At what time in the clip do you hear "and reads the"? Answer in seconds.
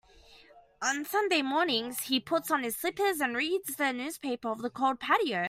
3.19-3.91